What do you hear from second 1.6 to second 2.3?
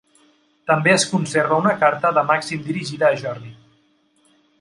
una carta de